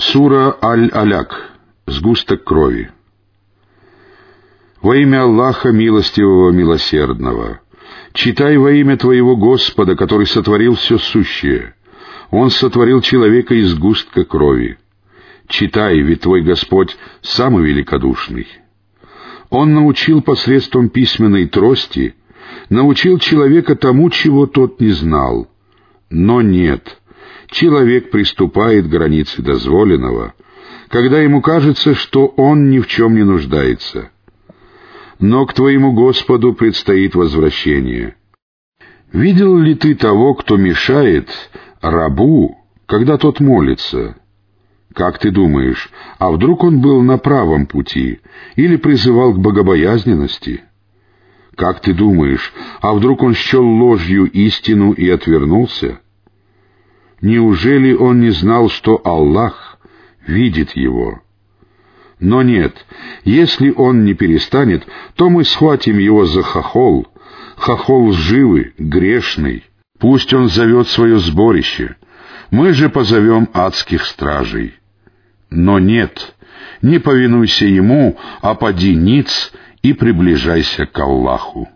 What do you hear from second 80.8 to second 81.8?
к Аллаху.